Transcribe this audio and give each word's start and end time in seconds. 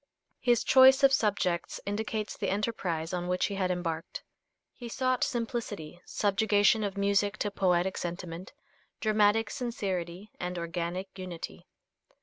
His 0.39 0.63
choice 0.63 1.03
of 1.03 1.13
subjects 1.13 1.79
indicates 1.85 2.35
the 2.35 2.49
enterprise 2.49 3.13
on 3.13 3.27
which 3.27 3.45
he 3.45 3.53
had 3.53 3.69
embarked. 3.69 4.23
He 4.73 4.89
sought 4.89 5.23
simplicity, 5.23 6.01
subjugation 6.05 6.83
of 6.83 6.97
music 6.97 7.37
to 7.37 7.51
poetic 7.51 7.99
sentiment, 7.99 8.51
dramatic 8.99 9.51
sincerity 9.51 10.31
and 10.39 10.57
organic 10.57 11.15
unity. 11.19 11.67